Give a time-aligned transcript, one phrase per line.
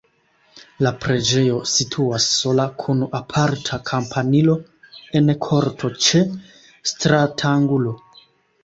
[0.85, 4.57] La preĝejo situas sola kun aparta kampanilo
[5.21, 6.25] en korto ĉe
[6.95, 7.97] stratangulo.